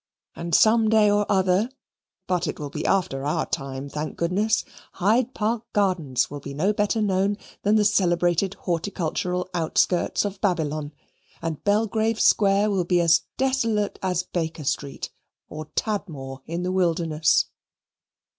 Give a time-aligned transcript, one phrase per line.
[0.35, 1.69] And some day or other
[2.25, 6.73] (but it will be after our time, thank goodness) Hyde Park Gardens will be no
[6.73, 10.91] better known than the celebrated horticultural outskirts of Babylon,
[11.39, 15.11] and Belgrave Square will be as desolate as Baker Street,
[15.49, 17.45] or Tadmor in the wilderness.